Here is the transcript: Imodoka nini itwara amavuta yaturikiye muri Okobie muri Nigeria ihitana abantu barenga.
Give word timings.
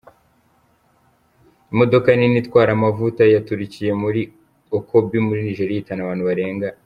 Imodoka 1.71 2.07
nini 2.17 2.37
itwara 2.41 2.71
amavuta 2.77 3.21
yaturikiye 3.33 3.91
muri 4.03 4.21
Okobie 4.77 5.25
muri 5.27 5.39
Nigeria 5.47 5.75
ihitana 5.75 6.01
abantu 6.03 6.23
barenga. 6.29 6.67